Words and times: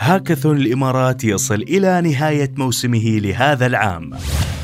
هاكاثون 0.00 0.56
الإمارات 0.56 1.24
يصل 1.24 1.54
إلى 1.54 2.00
نهاية 2.00 2.50
موسمه 2.56 3.18
لهذا 3.18 3.66
العام. 3.66 4.10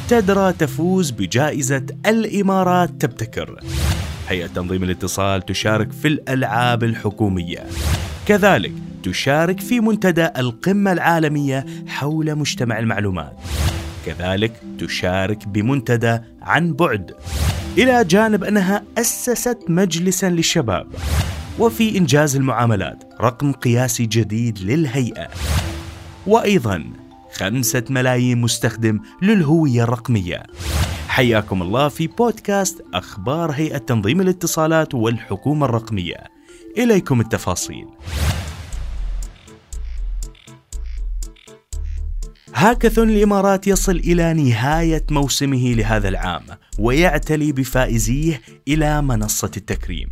تدرا 0.08 0.51
تفوز 0.51 1.11
بجائزة 1.11 1.87
الإمارات 2.07 2.91
تبتكر. 2.91 3.60
هيئة 4.28 4.46
تنظيم 4.46 4.83
الاتصال 4.83 5.42
تشارك 5.46 5.92
في 5.92 6.08
الألعاب 6.08 6.84
الحكومية. 6.84 7.67
كذلك 8.27 8.72
تشارك 9.02 9.61
في 9.61 9.80
منتدى 9.80 10.29
القمة 10.38 10.93
العالمية 10.93 11.66
حول 11.86 12.36
مجتمع 12.36 12.79
المعلومات. 12.79 13.36
كذلك 14.06 14.52
تشارك 14.79 15.48
بمنتدى 15.48 16.18
عن 16.42 16.72
بعد. 16.72 17.14
إلى 17.79 18.04
جانب 18.04 18.45
أنها 18.45 18.82
أسست 18.98 19.58
مجلسا 19.68 20.30
للشباب. 20.30 20.86
وفي 21.59 21.98
إنجاز 21.98 22.36
المعاملات 22.36 23.04
رقم 23.20 23.52
قياسي 23.52 24.07
جديد 24.07 24.58
للهيئة. 24.58 25.29
وأيضا 26.26 26.84
خمسة 27.32 27.84
ملايين 27.90 28.40
مستخدم 28.40 29.00
للهوية 29.22 29.82
الرقمية. 29.82 30.43
حياكم 31.08 31.62
الله 31.62 31.89
في 31.89 32.07
بودكاست 32.07 32.84
أخبار 32.95 33.51
هيئة 33.51 33.79
تنظيم 33.79 34.21
الاتصالات 34.21 34.95
والحكومة 34.95 35.67
الرقمية. 35.67 36.25
إليكم 36.79 37.21
التفاصيل. 37.21 37.87
هاكاثون 42.55 43.11
الإمارات 43.11 43.67
يصل 43.67 43.97
إلى 43.97 44.34
نهاية 44.34 45.05
موسمه 45.11 45.73
لهذا 45.73 46.09
العام 46.09 46.43
ويعتلي 46.79 47.53
بفائزيه 47.53 48.41
إلى 48.69 49.03
منصة 49.03 49.51
التكريم. 49.56 50.09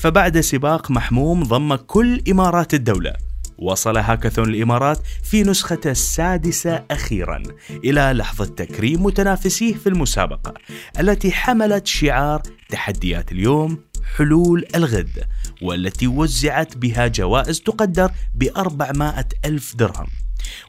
فبعد 0.00 0.40
سباق 0.40 0.90
محموم 0.90 1.42
ضم 1.42 1.74
كل 1.74 2.22
إمارات 2.30 2.74
الدولة. 2.74 3.12
وصل 3.58 3.96
هاكاثون 3.96 4.48
الإمارات 4.48 4.98
في 5.22 5.42
نسخته 5.42 5.90
السادسة 5.90 6.84
أخيرا 6.90 7.42
إلى 7.84 8.12
لحظة 8.12 8.44
تكريم 8.44 9.02
متنافسيه 9.04 9.74
في 9.74 9.88
المسابقة 9.88 10.54
التي 11.00 11.32
حملت 11.32 11.86
شعار 11.86 12.42
تحديات 12.68 13.32
اليوم 13.32 13.78
حلول 14.16 14.64
الغد 14.74 15.24
والتي 15.62 16.06
وزعت 16.06 16.76
بها 16.76 17.06
جوائز 17.06 17.60
تقدر 17.60 18.10
ب 18.34 18.44
400 18.56 19.24
ألف 19.44 19.76
درهم. 19.76 20.06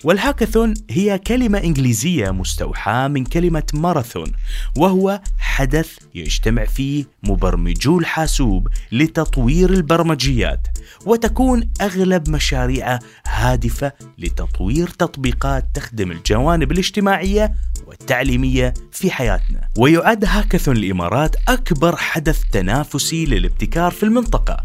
والهاكاثون 0.03 0.73
هي 0.89 1.19
كلمة 1.19 1.57
إنجليزية 1.57 2.31
مستوحاة 2.31 3.07
من 3.07 3.25
كلمة 3.25 3.63
ماراثون 3.73 4.31
وهو 4.77 5.21
حدث 5.37 5.97
يجتمع 6.15 6.65
فيه 6.65 7.05
مبرمجو 7.23 7.99
الحاسوب 7.99 8.67
لتطوير 8.91 9.69
البرمجيات 9.69 10.67
وتكون 11.05 11.69
أغلب 11.81 12.29
مشاريعه 12.29 12.99
هادفة 13.27 13.91
لتطوير 14.17 14.87
تطبيقات 14.87 15.65
تخدم 15.73 16.11
الجوانب 16.11 16.71
الاجتماعية 16.71 17.55
والتعليمية 17.87 18.73
في 18.91 19.11
حياتنا. 19.11 19.67
ويعد 19.77 20.25
هاكاثون 20.25 20.77
الإمارات 20.77 21.35
أكبر 21.47 21.95
حدث 21.95 22.41
تنافسي 22.51 23.25
للابتكار 23.25 23.91
في 23.91 24.03
المنطقة 24.03 24.57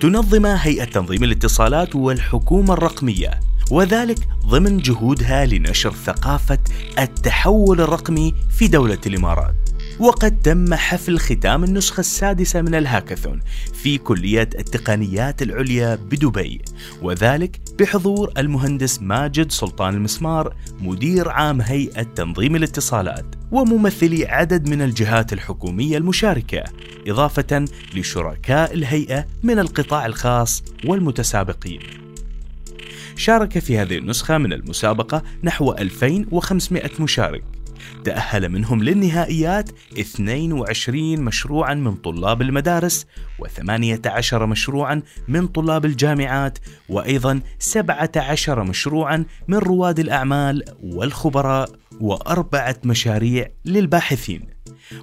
تنظمه 0.00 0.54
هيئة 0.54 0.84
تنظيم 0.84 1.24
الاتصالات 1.24 1.96
والحكومة 1.96 2.74
الرقمية. 2.74 3.40
وذلك 3.70 4.18
ضمن 4.46 4.78
جهودها 4.78 5.46
لنشر 5.46 5.92
ثقافة 5.92 6.58
التحول 6.98 7.80
الرقمي 7.80 8.34
في 8.50 8.68
دولة 8.68 8.98
الإمارات. 9.06 9.62
وقد 9.98 10.40
تم 10.42 10.74
حفل 10.74 11.18
ختام 11.18 11.64
النسخة 11.64 12.00
السادسة 12.00 12.62
من 12.62 12.74
الهاكاثون 12.74 13.40
في 13.82 13.98
كلية 13.98 14.48
التقنيات 14.58 15.42
العليا 15.42 15.94
بدبي 15.94 16.60
وذلك 17.02 17.60
بحضور 17.78 18.32
المهندس 18.38 19.02
ماجد 19.02 19.52
سلطان 19.52 19.94
المسمار 19.94 20.54
مدير 20.80 21.28
عام 21.28 21.60
هيئة 21.60 22.02
تنظيم 22.02 22.56
الاتصالات 22.56 23.24
وممثلي 23.52 24.26
عدد 24.26 24.68
من 24.68 24.82
الجهات 24.82 25.32
الحكومية 25.32 25.98
المشاركة 25.98 26.64
إضافة 27.06 27.64
لشركاء 27.94 28.74
الهيئة 28.74 29.26
من 29.42 29.58
القطاع 29.58 30.06
الخاص 30.06 30.62
والمتسابقين. 30.86 32.01
شارك 33.16 33.58
في 33.58 33.78
هذه 33.78 33.98
النسخة 33.98 34.38
من 34.38 34.52
المسابقة 34.52 35.22
نحو 35.44 35.72
2500 35.72 36.90
مشارك. 37.00 37.44
تأهل 38.04 38.48
منهم 38.48 38.82
للنهائيات 38.82 39.70
22 39.98 41.20
مشروعا 41.20 41.74
من 41.74 41.94
طلاب 41.94 42.42
المدارس 42.42 43.06
و18 43.42 44.34
مشروعا 44.34 45.02
من 45.28 45.46
طلاب 45.46 45.84
الجامعات 45.84 46.58
وأيضا 46.88 47.40
17 47.58 48.62
مشروعا 48.62 49.24
من 49.48 49.56
رواد 49.56 49.98
الأعمال 49.98 50.64
والخبراء 50.82 51.70
وأربعة 52.00 52.76
مشاريع 52.84 53.48
للباحثين. 53.64 54.51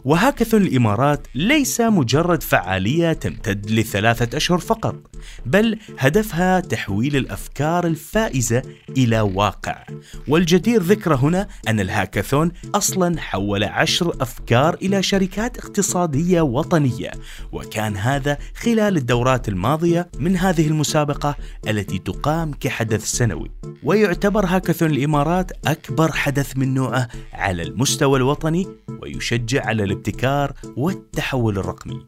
وهاكاثون 0.06 0.62
الإمارات 0.62 1.28
ليس 1.36 1.82
مجرد 1.82 2.44
فعالية 2.44 3.14
تمتد 3.14 3.72
لثلاثة 3.72 4.38
أشهر 4.38 4.58
فقط 4.58 4.96
بل 5.46 5.78
هدفها 6.00 6.60
تحويل 6.60 7.16
الأفكار 7.16 7.88
الفائزة 7.88 8.62
إلى 8.98 9.22
واقع. 9.22 9.84
والجدير 10.28 10.82
ذكر 10.82 11.16
هنا 11.16 11.48
أن 11.68 11.80
الهاكاثون 11.80 12.52
أصلا 12.76 13.22
حول 13.22 13.64
عشر 13.64 14.16
أفكار 14.22 14.74
إلى 14.74 15.04
شركات 15.04 15.58
اقتصادية 15.58 16.42
وطنية 16.42 17.12
وكان 17.52 17.98
هذا 17.98 18.38
خلال 18.56 18.98
الدورات 18.98 19.50
الماضية 19.50 20.10
من 20.20 20.38
هذه 20.38 20.68
المسابقة 20.68 21.36
التي 21.68 22.00
تقام 22.00 22.54
كحدث 22.54 23.06
سنوي. 23.06 23.52
ويعتبر 23.84 24.46
هاكاثون 24.46 24.90
الإمارات 24.92 25.52
أكبر 25.68 26.12
حدث 26.12 26.58
من 26.58 26.74
نوعه 26.74 27.08
على 27.34 27.64
المستوى 27.64 28.18
الوطني 28.18 28.68
ويشجع 29.02 29.69
على 29.70 29.84
الابتكار 29.84 30.54
والتحول 30.78 31.58
الرقمي. 31.58 32.06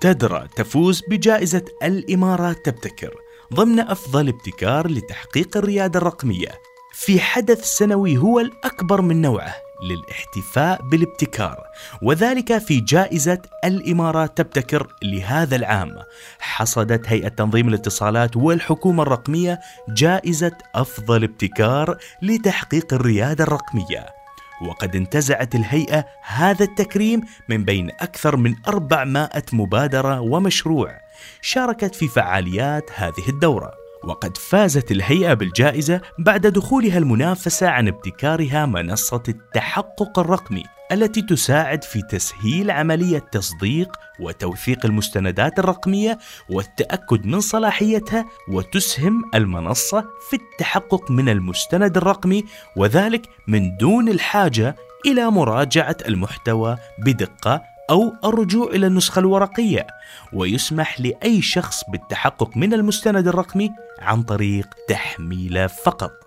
تدرا 0.00 0.46
تفوز 0.56 1.02
بجائزة 1.10 1.64
الإمارات 1.82 2.56
تبتكر 2.64 3.14
ضمن 3.54 3.80
أفضل 3.80 4.28
ابتكار 4.28 4.90
لتحقيق 4.90 5.56
الريادة 5.56 5.98
الرقمية 5.98 6.48
في 6.92 7.20
حدث 7.20 7.64
سنوي 7.64 8.16
هو 8.16 8.40
الأكبر 8.40 9.00
من 9.00 9.20
نوعه 9.20 9.54
للاحتفاء 9.82 10.82
بالابتكار 10.82 11.56
وذلك 12.02 12.58
في 12.58 12.80
جائزة 12.80 13.42
الإمارات 13.64 14.38
تبتكر 14.38 14.86
لهذا 15.02 15.56
العام 15.56 15.94
حصدت 16.38 17.08
هيئة 17.08 17.28
تنظيم 17.28 17.68
الاتصالات 17.68 18.36
والحكومة 18.36 19.02
الرقمية 19.02 19.60
جائزة 19.88 20.58
أفضل 20.74 21.24
ابتكار 21.24 21.98
لتحقيق 22.22 22.94
الريادة 22.94 23.44
الرقمية 23.44 24.23
وقد 24.62 24.96
انتزعت 24.96 25.54
الهيئة 25.54 26.04
هذا 26.22 26.64
التكريم 26.64 27.20
من 27.48 27.64
بين 27.64 27.90
أكثر 27.90 28.36
من 28.36 28.54
400 28.68 29.30
مبادرة 29.52 30.20
ومشروع 30.20 30.98
شاركت 31.40 31.94
في 31.94 32.08
فعاليات 32.08 32.90
هذه 32.94 33.28
الدورة. 33.28 33.72
وقد 34.04 34.36
فازت 34.36 34.90
الهيئة 34.90 35.34
بالجائزة 35.34 36.00
بعد 36.18 36.46
دخولها 36.46 36.98
المنافسة 36.98 37.68
عن 37.68 37.88
ابتكارها 37.88 38.66
منصة 38.66 39.22
التحقق 39.28 40.18
الرقمي. 40.18 40.73
التي 40.92 41.22
تساعد 41.22 41.84
في 41.84 42.02
تسهيل 42.02 42.70
عملية 42.70 43.18
تصديق 43.18 43.96
وتوثيق 44.20 44.86
المستندات 44.86 45.58
الرقمية 45.58 46.18
والتأكد 46.50 47.26
من 47.26 47.40
صلاحيتها 47.40 48.24
وتسهم 48.48 49.22
المنصة 49.34 50.04
في 50.30 50.36
التحقق 50.36 51.10
من 51.10 51.28
المستند 51.28 51.96
الرقمي 51.96 52.44
وذلك 52.76 53.28
من 53.48 53.76
دون 53.76 54.08
الحاجة 54.08 54.76
إلى 55.06 55.30
مراجعة 55.30 55.96
المحتوى 56.08 56.76
بدقة 56.98 57.62
أو 57.90 58.12
الرجوع 58.24 58.66
إلى 58.70 58.86
النسخة 58.86 59.18
الورقية 59.18 59.86
ويسمح 60.32 61.00
لأي 61.00 61.42
شخص 61.42 61.82
بالتحقق 61.88 62.56
من 62.56 62.74
المستند 62.74 63.28
الرقمي 63.28 63.70
عن 63.98 64.22
طريق 64.22 64.68
تحميله 64.88 65.66
فقط. 65.66 66.23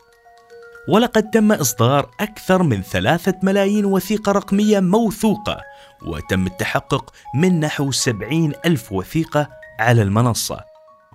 ولقد 0.87 1.29
تم 1.29 1.51
إصدار 1.51 2.09
أكثر 2.19 2.63
من 2.63 2.81
ثلاثة 2.81 3.33
ملايين 3.43 3.85
وثيقة 3.85 4.31
رقمية 4.31 4.79
موثوقة 4.79 5.61
وتم 6.05 6.47
التحقق 6.47 7.13
من 7.35 7.59
نحو 7.59 7.91
سبعين 7.91 8.53
ألف 8.65 8.91
وثيقة 8.91 9.49
على 9.79 10.01
المنصة 10.01 10.59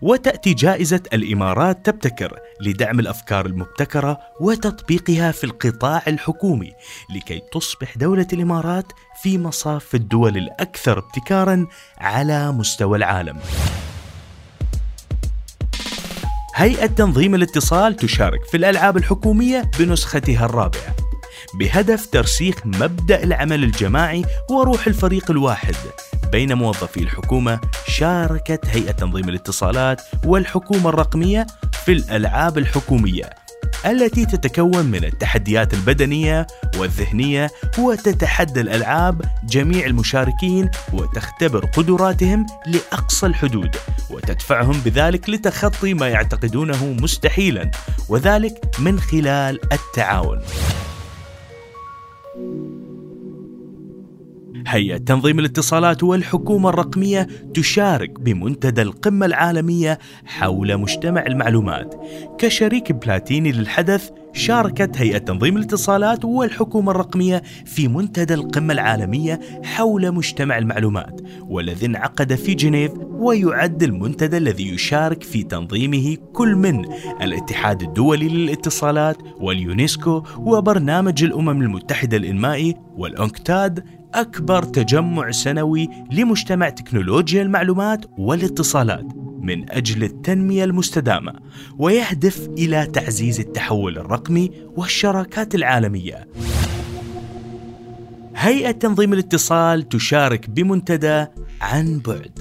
وتأتي 0.02 0.54
جائزة 0.54 1.02
الإمارات 1.12 1.86
تبتكر 1.86 2.38
لدعم 2.60 3.00
الأفكار 3.00 3.46
المبتكرة 3.46 4.18
وتطبيقها 4.40 5.32
في 5.32 5.44
القطاع 5.44 6.02
الحكومي 6.08 6.72
لكي 7.16 7.42
تصبح 7.52 7.96
دولة 7.96 8.26
الإمارات 8.32 8.92
في 9.22 9.38
مصاف 9.38 9.94
الدول 9.94 10.36
الأكثر 10.36 10.98
ابتكارا 10.98 11.66
على 11.98 12.52
مستوى 12.52 12.98
العالم. 12.98 13.38
هيئة 16.62 16.86
تنظيم 16.86 17.34
الاتصال 17.34 17.96
تشارك 17.96 18.44
في 18.44 18.56
الألعاب 18.56 18.96
الحكومية 18.96 19.70
بنسختها 19.78 20.44
الرابعة 20.44 20.96
بهدف 21.54 22.06
ترسيخ 22.06 22.66
مبدأ 22.66 23.22
العمل 23.22 23.64
الجماعي 23.64 24.24
وروح 24.50 24.86
الفريق 24.86 25.30
الواحد 25.30 25.74
بين 26.32 26.54
موظفي 26.54 27.00
الحكومة 27.00 27.60
شاركت 27.88 28.66
هيئة 28.66 28.92
تنظيم 28.92 29.28
الاتصالات 29.28 30.02
والحكومة 30.24 30.88
الرقمية 30.88 31.46
في 31.84 31.92
الألعاب 31.92 32.58
الحكومية. 32.58 33.41
التي 33.86 34.26
تتكون 34.26 34.86
من 34.86 35.04
التحديات 35.04 35.74
البدنية 35.74 36.46
والذهنية 36.76 37.50
وتتحدى 37.78 38.60
الألعاب 38.60 39.22
جميع 39.44 39.86
المشاركين 39.86 40.70
وتختبر 40.92 41.64
قدراتهم 41.66 42.46
لأقصى 42.66 43.26
الحدود 43.26 43.76
وتدفعهم 44.10 44.80
بذلك 44.84 45.30
لتخطي 45.30 45.94
ما 45.94 46.08
يعتقدونه 46.08 46.96
مستحيلا 47.00 47.70
وذلك 48.08 48.52
من 48.78 49.00
خلال 49.00 49.72
التعاون. 49.72 50.40
هيئة 54.72 54.96
تنظيم 54.96 55.38
الاتصالات 55.38 56.02
والحكومة 56.02 56.68
الرقمية 56.68 57.28
تشارك 57.54 58.20
بمنتدى 58.20 58.82
القمة 58.82 59.26
العالمية 59.26 59.98
حول 60.24 60.76
مجتمع 60.76 61.26
المعلومات. 61.26 61.94
كشريك 62.38 62.92
بلاتيني 62.92 63.52
للحدث 63.52 64.10
شاركت 64.32 64.96
هيئة 64.96 65.18
تنظيم 65.18 65.56
الاتصالات 65.56 66.24
والحكومة 66.24 66.90
الرقمية 66.90 67.42
في 67.64 67.88
منتدى 67.88 68.34
القمة 68.34 68.72
العالمية 68.72 69.40
حول 69.64 70.12
مجتمع 70.12 70.58
المعلومات 70.58 71.20
والذي 71.40 71.86
انعقد 71.86 72.34
في 72.34 72.54
جنيف 72.54 72.92
ويعد 73.10 73.82
المنتدى 73.82 74.36
الذي 74.36 74.68
يشارك 74.74 75.22
في 75.22 75.42
تنظيمه 75.42 76.16
كل 76.32 76.56
من 76.56 76.84
الاتحاد 77.22 77.82
الدولي 77.82 78.28
للاتصالات 78.28 79.16
واليونسكو 79.40 80.22
وبرنامج 80.38 81.24
الأمم 81.24 81.62
المتحدة 81.62 82.16
الإنمائي 82.16 82.74
والأنكتاد 82.96 83.84
أكبر 84.14 84.62
تجمع 84.62 85.30
سنوي 85.30 85.88
لمجتمع 86.12 86.68
تكنولوجيا 86.68 87.42
المعلومات 87.42 88.04
والاتصالات. 88.18 89.21
من 89.42 89.70
أجل 89.70 90.04
التنمية 90.04 90.64
المستدامة 90.64 91.32
ويهدف 91.78 92.48
إلى 92.48 92.86
تعزيز 92.86 93.40
التحول 93.40 93.98
الرقمي 93.98 94.50
والشراكات 94.76 95.54
العالمية. 95.54 96.28
هيئة 98.36 98.70
تنظيم 98.70 99.12
الاتصال 99.12 99.88
تشارك 99.88 100.50
بمنتدى 100.50 101.26
عن 101.60 101.98
بعد. 102.06 102.38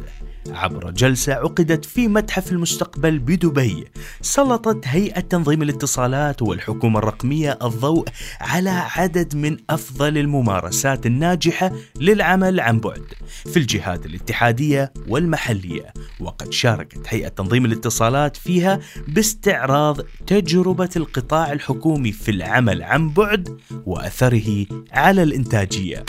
عبر 0.50 0.92
جلسة 0.92 1.34
عقدت 1.34 1.86
في 1.86 2.08
متحف 2.08 2.52
المستقبل 2.52 3.20
بدبي 3.20 3.88
سلطت 4.22 4.88
هيئة 4.88 5.20
تنظيم 5.20 5.62
الاتصالات 5.62 6.42
والحكومة 6.42 7.00
الرقمية 7.00 7.60
الضوء 7.64 8.08
على 8.42 8.70
عدد 8.70 9.36
من 9.36 9.58
أفضل 9.70 10.18
الممارسات 10.18 11.06
الناجحة 11.06 11.72
للعمل 12.00 12.60
عن 12.60 12.80
بعد 12.80 13.04
في 13.24 13.58
الجهات 13.58 14.06
الاتحادية 14.06 14.94
والمحلية 15.08 15.94
وقد 16.20 16.54
شاركت 16.54 17.02
هيئة 17.08 17.28
تنظيم 17.28 17.66
الاتصالات 17.66 18.38
فيها 18.38 18.80
باستعراض 19.08 20.02
تجربة 20.28 20.90
القطاع 20.96 21.52
الحكومي 21.52 22.12
في 22.12 22.32
العمل 22.32 22.84
عن 22.84 23.10
بعد 23.10 23.58
وأثره 23.86 24.66
على 24.92 25.24
الإنتاجية. 25.24 26.06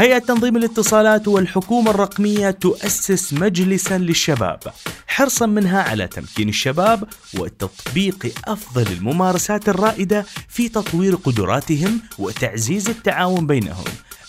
هيئة 0.00 0.18
تنظيم 0.18 0.56
الاتصالات 0.56 1.28
والحكومة 1.28 1.90
الرقمية 1.90 2.50
تؤسس 2.50 3.32
مجلسا 3.32 3.98
للشباب 3.98 4.58
حرصا 5.06 5.46
منها 5.46 5.82
على 5.82 6.06
تمكين 6.06 6.48
الشباب 6.48 7.04
وتطبيق 7.38 8.32
أفضل 8.44 8.92
الممارسات 8.92 9.68
الرائدة 9.68 10.26
في 10.48 10.68
تطوير 10.68 11.14
قدراتهم 11.14 12.00
وتعزيز 12.18 12.88
التعاون 12.88 13.46
بينهم. 13.46 13.84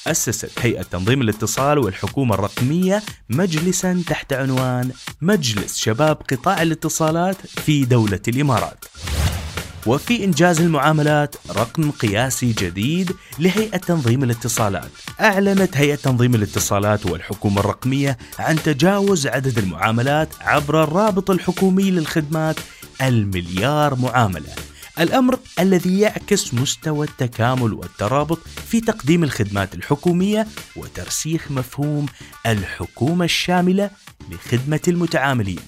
أسست 0.07 0.51
هيئة 0.59 0.81
تنظيم 0.81 1.21
الاتصال 1.21 1.79
والحكومة 1.79 2.35
الرقمية 2.35 3.03
مجلسا 3.29 4.03
تحت 4.07 4.33
عنوان 4.33 4.91
مجلس 5.21 5.77
شباب 5.77 6.17
قطاع 6.31 6.61
الاتصالات 6.61 7.37
في 7.47 7.85
دولة 7.85 8.21
الإمارات. 8.27 8.85
وفي 9.85 10.23
إنجاز 10.23 10.61
المعاملات 10.61 11.35
رقم 11.49 11.91
قياسي 11.91 12.53
جديد 12.53 13.11
لهيئة 13.39 13.77
تنظيم 13.77 14.23
الاتصالات. 14.23 14.91
أعلنت 15.21 15.77
هيئة 15.77 15.95
تنظيم 15.95 16.35
الاتصالات 16.35 17.05
والحكومة 17.05 17.59
الرقمية 17.59 18.17
عن 18.39 18.55
تجاوز 18.63 19.27
عدد 19.27 19.57
المعاملات 19.57 20.29
عبر 20.41 20.83
الرابط 20.83 21.31
الحكومي 21.31 21.91
للخدمات 21.91 22.59
المليار 23.01 23.95
معاملة. 23.95 24.49
الأمر 24.99 25.39
الذي 25.59 25.99
يعكس 25.99 26.53
مستوى 26.53 27.07
التكامل 27.07 27.73
والترابط 27.73 28.39
في 28.67 28.81
تقديم 28.81 29.23
الخدمات 29.23 29.75
الحكومية 29.75 30.47
وترسيخ 30.75 31.51
مفهوم 31.51 32.05
الحكومة 32.45 33.25
الشاملة 33.25 33.89
لخدمة 34.31 34.81
المتعاملين. 34.87 35.59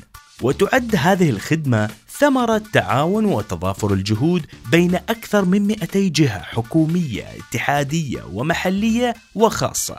وتعد 0.42 0.96
هذه 0.96 1.30
الخدمة 1.30 1.90
ثمرة 2.20 2.62
تعاون 2.74 3.26
وتضافر 3.26 3.94
الجهود 3.94 4.46
بين 4.72 4.96
أكثر 4.96 5.46
من 5.46 5.68
200 5.68 6.00
جهة 6.00 6.42
حكومية 6.42 7.24
اتحادية 7.24 8.24
ومحلية 8.34 9.14
وخاصة. 9.36 9.98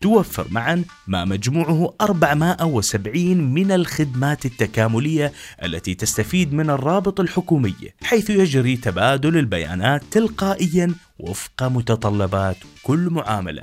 توفر 0.00 0.46
معا 0.50 0.84
ما 1.06 1.24
مجموعه 1.24 1.94
470 2.00 3.36
من 3.54 3.72
الخدمات 3.72 4.46
التكاملية 4.46 5.32
التي 5.62 5.94
تستفيد 5.94 6.54
من 6.54 6.70
الرابط 6.70 7.20
الحكومي 7.20 7.74
حيث 8.02 8.30
يجري 8.30 8.76
تبادل 8.76 9.36
البيانات 9.36 10.02
تلقائيا 10.10 10.94
وفق 11.18 11.62
متطلبات 11.62 12.56
كل 12.82 13.08
معاملة. 13.10 13.62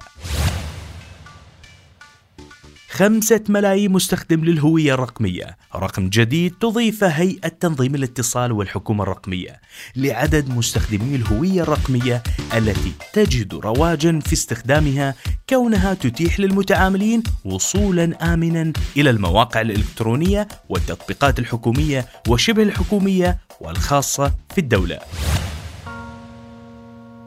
خمسة 2.92 3.44
ملايين 3.50 3.92
مستخدم 3.92 4.46
للهوية 4.46 4.94
الرقمية. 4.94 5.58
رقم 5.76 6.10
جديد 6.10 6.54
تضيفه 6.60 7.08
هيئة 7.08 7.48
تنظيم 7.48 7.96
الاتصال 7.96 8.52
والحكومة 8.52 9.04
الرقمية 9.04 9.62
لعدد 9.96 10.50
مستخدمي 10.50 11.16
الهوية 11.16 11.62
الرقمية 11.62 12.24
التي 12.58 12.92
تجد 13.14 13.54
رواجا 13.54 14.20
في 14.20 14.34
استخدامها 14.34 15.16
كونها 15.50 15.94
تتيح 15.94 16.40
للمتعاملين 16.40 17.24
وصولا 17.46 18.34
آمنا 18.34 18.74
إلى 18.98 19.10
المواقع 19.10 19.62
الإلكترونية 19.62 20.48
والتطبيقات 20.70 21.40
الحكومية 21.40 22.06
وشبه 22.28 22.64
الحكومية 22.64 23.38
والخاصة 23.62 24.34
في 24.50 24.58
الدولة. 24.58 25.00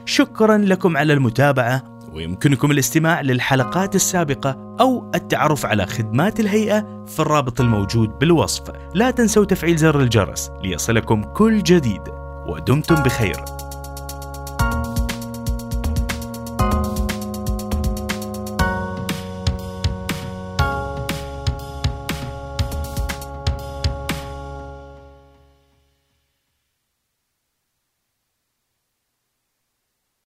شكرا 0.07 0.59
لكم 0.59 0.97
على 0.97 1.13
المتابعة. 1.13 1.92
ويمكنكم 2.15 2.71
الاستماع 2.71 3.21
للحلقات 3.21 3.95
السابقة 3.95 4.77
أو 4.81 5.11
التعرف 5.15 5.67
على 5.67 5.87
خدمات 5.87 6.41
الهيئة 6.41 7.05
في 7.07 7.21
الرابط 7.21 7.61
الموجود 7.61 8.19
بالوصف. 8.19 8.63
لا 8.95 9.11
تنسوا 9.11 9.45
تفعيل 9.45 9.77
زر 9.77 10.01
الجرس 10.01 10.51
ليصلكم 10.63 11.23
كل 11.23 11.63
جديد 11.63 12.03
ودمتم 12.47 12.95
بخير. 12.95 13.45